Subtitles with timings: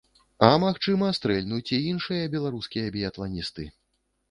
[0.45, 3.71] А, магчыма, стрэльнуць і іншыя беларускія біятланісты.